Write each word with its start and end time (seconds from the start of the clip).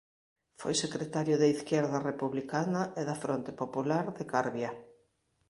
Foi 0.59 0.73
secretario 0.83 1.35
de 1.41 1.47
Izquierda 1.55 1.97
Republicana 2.09 2.81
e 2.99 3.01
da 3.09 3.15
Fronte 3.23 3.51
Popular 3.61 4.05
de 4.17 4.25
Carbia. 4.33 4.71